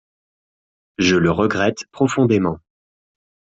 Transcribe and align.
Je 0.97 1.15
le 1.15 1.29
regrette 1.29 1.85
profondément. 1.91 2.57